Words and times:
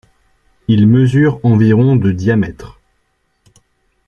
Il 0.67 0.87
mesure 0.87 1.39
environ 1.43 1.95
de 1.95 2.11
diamètre. 2.11 2.79